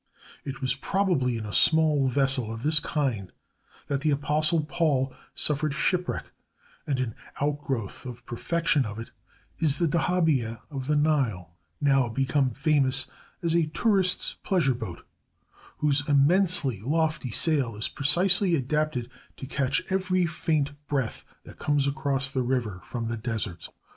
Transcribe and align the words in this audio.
It 0.43 0.61
was 0.61 0.73
probably 0.73 1.37
in 1.37 1.45
a 1.45 1.53
small 1.53 2.07
vessel 2.07 2.51
of 2.51 2.63
this 2.63 2.79
kind 2.79 3.31
that 3.85 4.01
the 4.01 4.09
Apostle 4.09 4.63
Paul 4.65 5.13
suffered 5.35 5.75
shipwreck; 5.75 6.31
and 6.87 6.99
an 6.99 7.13
outgrowth 7.39 8.03
and 8.03 8.25
perfection 8.25 8.83
of 8.83 8.97
it 8.97 9.11
is 9.59 9.77
the 9.77 9.87
dahabiyeh 9.87 10.59
of 10.71 10.87
the 10.87 10.95
Nile, 10.95 11.55
now 11.79 12.09
become 12.09 12.49
famous 12.49 13.05
as 13.43 13.53
a 13.55 13.67
tourists' 13.67 14.33
pleasure 14.41 14.73
boat, 14.73 15.05
whose 15.77 16.01
immensely 16.09 16.79
lofty 16.79 17.29
sail 17.29 17.75
is 17.75 17.87
precisely 17.87 18.55
adapted 18.55 19.07
to 19.37 19.45
catch 19.45 19.83
every 19.91 20.25
faint 20.25 20.71
breath 20.87 21.23
that 21.43 21.59
comes 21.59 21.85
across 21.85 22.31
the 22.31 22.41
river 22.41 22.81
from 22.83 23.07
the 23.07 23.17
deserts. 23.17 23.69